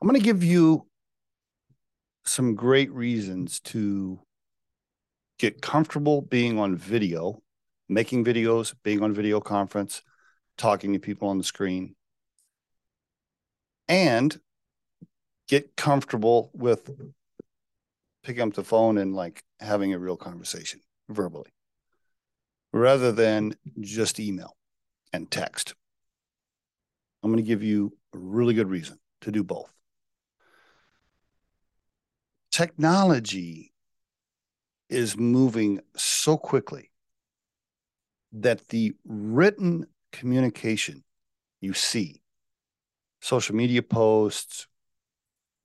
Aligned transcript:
I'm 0.00 0.08
going 0.08 0.20
to 0.20 0.24
give 0.24 0.44
you 0.44 0.86
some 2.24 2.54
great 2.54 2.90
reasons 2.92 3.60
to 3.60 4.20
get 5.38 5.62
comfortable 5.62 6.22
being 6.22 6.58
on 6.58 6.76
video, 6.76 7.42
making 7.88 8.24
videos, 8.24 8.74
being 8.82 9.02
on 9.02 9.12
video 9.12 9.40
conference, 9.40 10.02
talking 10.56 10.92
to 10.92 10.98
people 10.98 11.28
on 11.28 11.38
the 11.38 11.44
screen, 11.44 11.94
and 13.88 14.38
get 15.48 15.76
comfortable 15.76 16.50
with 16.54 16.90
picking 18.22 18.42
up 18.42 18.54
the 18.54 18.64
phone 18.64 18.98
and 18.98 19.14
like 19.14 19.42
having 19.60 19.92
a 19.92 19.98
real 19.98 20.16
conversation 20.16 20.80
verbally 21.10 21.52
rather 22.72 23.12
than 23.12 23.54
just 23.80 24.18
email 24.18 24.56
and 25.12 25.30
text. 25.30 25.74
I'm 27.22 27.30
going 27.30 27.42
to 27.42 27.46
give 27.46 27.62
you 27.62 27.96
a 28.14 28.18
really 28.18 28.54
good 28.54 28.68
reason 28.68 28.98
to 29.22 29.30
do 29.30 29.44
both. 29.44 29.70
Technology 32.54 33.72
is 34.88 35.16
moving 35.16 35.80
so 35.96 36.36
quickly 36.36 36.92
that 38.30 38.68
the 38.68 38.94
written 39.04 39.88
communication 40.12 41.02
you 41.60 41.74
see, 41.74 42.22
social 43.20 43.56
media 43.56 43.82
posts, 43.82 44.68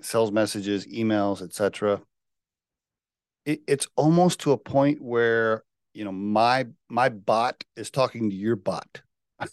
sales 0.01 0.31
messages, 0.31 0.87
emails, 0.87 1.43
etc. 1.43 2.01
It, 3.45 3.61
it's 3.67 3.87
almost 3.95 4.39
to 4.39 4.51
a 4.53 4.57
point 4.57 4.99
where 4.99 5.63
you 5.93 6.03
know 6.03 6.11
my 6.11 6.65
my 6.89 7.09
bot 7.09 7.63
is 7.75 7.91
talking 7.91 8.31
to 8.31 8.35
your 8.35 8.55
bot, 8.55 9.03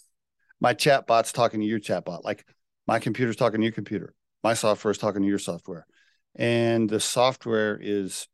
my 0.59 0.73
chat 0.73 1.05
bot's 1.05 1.31
talking 1.31 1.59
to 1.59 1.67
your 1.67 1.77
chat 1.77 2.03
bot, 2.03 2.25
like 2.25 2.47
my 2.87 2.97
computer's 2.97 3.35
talking 3.35 3.59
to 3.59 3.63
your 3.63 3.73
computer, 3.73 4.15
my 4.43 4.55
software 4.55 4.89
is 4.89 4.97
talking 4.97 5.21
to 5.21 5.27
your 5.27 5.37
software, 5.37 5.85
and 6.37 6.89
the 6.89 6.99
software 6.99 7.77
is 7.81 8.27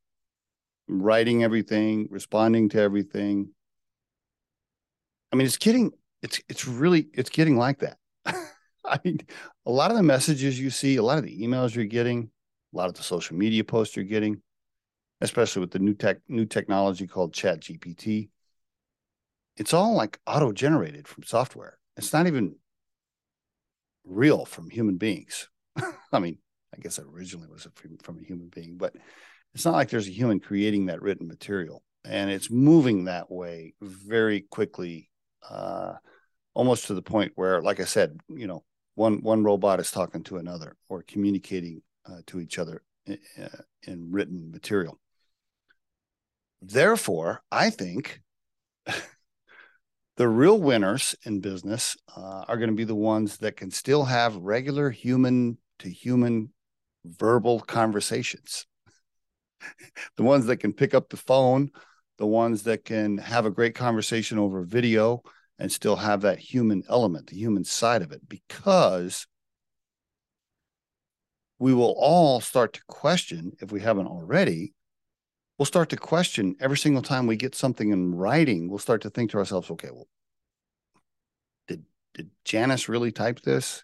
writing 0.88 1.44
everything, 1.44 2.08
responding 2.11 2.69
to 2.69 2.80
everything. 2.80 3.50
I 5.31 5.38
mean, 5.38 5.47
it's 5.47 5.58
getting 5.58 5.91
it's 6.22 6.41
it's 6.50 6.67
really 6.67 7.08
it's 7.13 7.30
getting 7.30 7.58
like 7.58 7.80
that. 7.80 7.97
I 8.86 9.00
mean, 9.03 9.22
a 9.66 9.72
lot 9.72 9.89
of 9.89 9.97
the 9.97 10.03
messages 10.03 10.59
you 10.59 10.69
see, 10.69 10.97
a 10.97 11.03
lot 11.03 11.17
of 11.17 11.23
the 11.23 11.41
emails 11.41 11.73
you're 11.73 11.86
getting, 11.86 12.30
a 12.73 12.78
lot 12.78 12.89
of 12.89 12.95
the 12.95 13.03
social 13.03 13.38
media 13.38 13.63
posts 13.63 13.95
you're 13.95 14.06
getting, 14.06 14.41
especially 15.22 15.61
with 15.61 15.72
the 15.72 15.80
new 15.80 15.94
tech 15.94 16.17
new 16.28 16.45
technology 16.45 17.08
called 17.08 17.33
Chat 17.33 17.61
GPT, 17.61 18.30
it's 19.56 19.73
all 19.73 19.94
like 19.94 20.19
auto 20.28 20.52
generated 20.52 21.08
from 21.08 21.23
software. 21.23 21.80
It's 21.95 22.11
not 22.11 22.28
even 22.28 22.56
real 24.03 24.45
from 24.45 24.69
human 24.69 24.97
beings. 24.97 25.50
I 26.11 26.19
mean, 26.19 26.39
I 26.73 26.77
guess 26.81 26.99
originally 26.99 27.47
was 27.47 27.67
from, 27.75 27.97
from 27.97 28.19
a 28.19 28.23
human 28.23 28.49
being, 28.49 28.77
but 28.77 28.95
it's 29.53 29.66
not 29.66 29.75
like 29.75 29.89
there's 29.89 30.07
a 30.07 30.11
human 30.11 30.39
creating 30.39 30.88
that 30.88 31.02
written 31.02 31.27
material. 31.27 31.83
And 32.05 32.29
it's 32.29 32.49
moving 32.49 33.05
that 33.05 33.31
way 33.31 33.75
very 33.81 34.41
quickly, 34.41 35.09
uh, 35.47 35.94
almost 36.53 36.88
to 36.88 36.94
the 36.94 37.01
point 37.01 37.33
where, 37.35 37.61
like 37.61 37.79
I 37.79 37.85
said, 37.85 38.19
you 38.27 38.47
know, 38.47 38.63
one 38.95 39.21
one 39.21 39.44
robot 39.44 39.79
is 39.79 39.91
talking 39.91 40.23
to 40.23 40.38
another 40.38 40.75
or 40.89 41.03
communicating 41.03 41.81
uh, 42.05 42.19
to 42.27 42.39
each 42.39 42.59
other 42.59 42.83
in, 43.05 43.19
uh, 43.41 43.61
in 43.83 44.11
written 44.11 44.51
material. 44.51 44.99
Therefore, 46.61 47.41
I 47.51 47.69
think 47.69 48.21
the 50.17 50.27
real 50.27 50.59
winners 50.59 51.16
in 51.23 51.39
business 51.39 51.95
uh, 52.16 52.45
are 52.47 52.57
going 52.57 52.69
to 52.69 52.75
be 52.75 52.83
the 52.83 52.95
ones 52.95 53.38
that 53.38 53.57
can 53.57 53.71
still 53.71 54.03
have 54.05 54.35
regular 54.35 54.89
human 54.89 55.57
to 55.79 55.89
human 55.89 56.49
verbal 57.06 57.59
conversations. 57.59 58.66
the 60.18 60.23
ones 60.23 60.46
that 60.46 60.58
can 60.58 60.73
pick 60.73 60.94
up 60.94 61.09
the 61.09 61.18
phone, 61.18 61.72
the 62.18 62.28
ones 62.28 62.64
that 62.64 62.86
can 62.86 63.18
have 63.18 63.46
a 63.46 63.52
great 63.52 63.75
conversation 63.75 64.38
over 64.38 64.64
video 64.64 65.22
and 65.59 65.72
still 65.72 65.96
have 65.96 66.22
that 66.22 66.40
human 66.40 66.84
element, 66.90 67.28
the 67.28 67.38
human 67.38 67.63
side 67.63 68.02
of 68.02 68.12
it, 68.12 68.28
because 68.28 69.28
we 71.59 71.74
will 71.74 71.96
all 71.97 72.42
start 72.42 72.74
to 72.74 72.81
question, 72.88 73.53
if 73.62 73.72
we 73.72 73.80
haven't 73.80 74.08
already, 74.08 74.74
we'll 75.58 75.66
start 75.66 75.90
to 75.90 75.97
question 75.97 76.56
every 76.59 76.78
single 76.78 77.02
time 77.02 77.28
we 77.28 77.38
get 77.38 77.56
something 77.56 77.92
in 77.92 78.16
writing. 78.16 78.69
We'll 78.69 78.80
start 78.80 79.02
to 79.03 79.09
think 79.09 79.31
to 79.31 79.38
ourselves, 79.38 79.69
okay, 79.72 79.90
well, 79.92 80.08
did 81.68 81.86
did 82.13 82.31
Janice 82.44 82.90
really 82.90 83.12
type 83.12 83.42
this? 83.42 83.84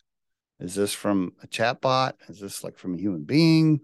Is 0.59 0.75
this 0.75 0.94
from 0.94 1.34
a 1.42 1.47
chat 1.47 1.81
bot? 1.81 2.18
Is 2.28 2.40
this 2.40 2.64
like 2.64 2.78
from 2.78 2.96
a 2.96 2.97
human 3.00 3.24
being? 3.24 3.80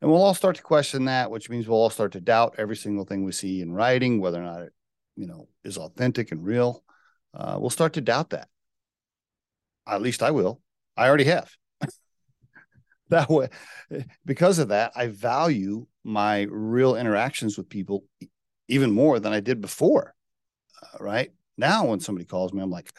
And 0.00 0.10
we'll 0.10 0.22
all 0.22 0.34
start 0.34 0.56
to 0.56 0.62
question 0.62 1.06
that, 1.06 1.30
which 1.30 1.50
means 1.50 1.66
we'll 1.66 1.78
all 1.78 1.90
start 1.90 2.12
to 2.12 2.20
doubt 2.20 2.54
every 2.58 2.76
single 2.76 3.04
thing 3.04 3.24
we 3.24 3.32
see 3.32 3.60
in 3.60 3.72
writing, 3.72 4.20
whether 4.20 4.40
or 4.40 4.44
not 4.44 4.62
it, 4.62 4.72
you 5.16 5.26
know, 5.26 5.48
is 5.64 5.76
authentic 5.76 6.30
and 6.30 6.44
real 6.44 6.84
uh, 7.34 7.56
we'll 7.58 7.70
start 7.70 7.94
to 7.94 8.00
doubt 8.00 8.30
that. 8.30 8.48
At 9.86 10.02
least 10.02 10.22
I 10.22 10.30
will. 10.30 10.60
I 10.96 11.08
already 11.08 11.24
have. 11.24 11.50
that 13.08 13.30
way, 13.30 13.48
because 14.24 14.58
of 14.58 14.68
that, 14.68 14.92
I 14.94 15.06
value 15.08 15.86
my 16.04 16.42
real 16.50 16.96
interactions 16.96 17.56
with 17.56 17.68
people 17.68 18.04
even 18.68 18.90
more 18.90 19.18
than 19.20 19.32
I 19.32 19.40
did 19.40 19.60
before. 19.60 20.14
Uh, 20.82 21.04
right 21.04 21.30
now, 21.56 21.86
when 21.86 22.00
somebody 22.00 22.24
calls 22.24 22.52
me, 22.52 22.62
I'm 22.62 22.70
like, 22.70 22.92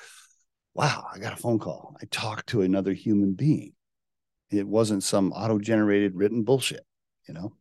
wow, 0.80 1.08
I 1.14 1.20
got 1.20 1.34
a 1.34 1.36
phone 1.36 1.60
call. 1.60 1.98
I 2.02 2.06
talked 2.06 2.48
to 2.48 2.62
another 2.62 2.94
human 2.94 3.34
being. 3.34 3.74
It 4.50 4.66
wasn't 4.66 5.04
some 5.04 5.34
auto 5.34 5.60
generated 5.60 6.16
written 6.16 6.44
bullshit, 6.44 6.86
you 7.28 7.34
know? 7.34 7.52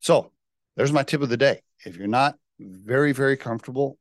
So 0.00 0.32
there's 0.74 0.90
my 0.90 1.02
tip 1.02 1.20
of 1.20 1.28
the 1.28 1.36
day. 1.36 1.60
If 1.84 1.98
you're 1.98 2.06
not 2.06 2.36
very, 2.58 3.12
very 3.12 3.36
comfortable 3.36 3.98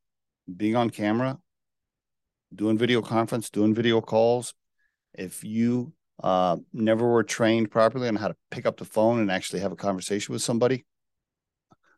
being 0.56 0.78
on 0.78 0.90
camera, 0.90 1.38
doing 2.56 2.78
video 2.78 3.02
conference, 3.02 3.50
doing 3.50 3.76
video 3.76 4.00
calls. 4.00 4.54
If 5.14 5.44
you 5.44 5.92
uh, 6.24 6.56
never 6.72 7.06
were 7.06 7.24
trained 7.24 7.72
properly 7.72 8.08
on 8.08 8.16
how 8.16 8.30
to 8.30 8.38
pick 8.52 8.66
up 8.66 8.78
the 8.78 8.86
phone 8.86 9.20
and 9.20 9.30
actually 9.30 9.60
have 9.60 9.74
a 9.74 9.76
conversation 9.76 10.32
with 10.32 10.42
somebody, 10.42 10.86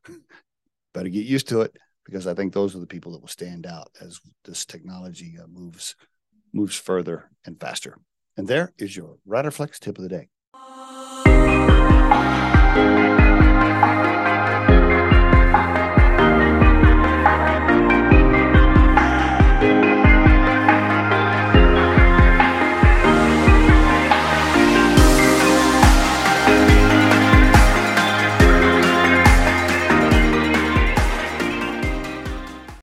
better 0.96 1.09
get 1.09 1.25
used 1.25 1.50
to 1.50 1.62
it 1.62 1.78
because 2.03 2.25
I 2.25 2.34
think 2.34 2.52
those 2.52 2.75
are 2.75 2.80
the 2.80 2.88
people 2.88 3.12
that 3.12 3.22
will 3.22 3.28
stand 3.28 3.68
out 3.68 3.91
as 4.02 4.19
this 4.44 4.66
technology 4.66 5.35
uh, 5.40 5.46
moves 5.46 5.96
moves 6.56 6.78
further 6.78 7.30
and 7.46 7.60
faster. 7.60 7.98
And 8.38 8.48
there 8.48 8.74
is 8.78 8.96
your 8.96 9.18
Riderflex 9.28 9.78
tip 9.78 9.98
of 9.98 10.04
the 10.04 10.10
day. 10.10 10.30